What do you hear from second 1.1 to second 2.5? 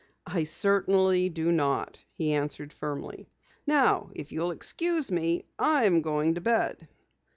do not," he